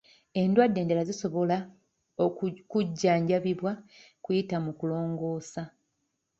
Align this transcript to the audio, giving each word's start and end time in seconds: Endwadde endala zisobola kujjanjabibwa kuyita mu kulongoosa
Endwadde 0.41 0.79
endala 0.81 1.03
zisobola 1.09 1.55
kujjanjabibwa 2.71 3.71
kuyita 4.23 4.57
mu 4.65 4.71
kulongoosa 4.79 5.61